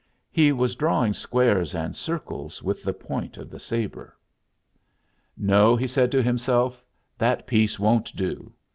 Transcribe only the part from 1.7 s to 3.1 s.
and circles with the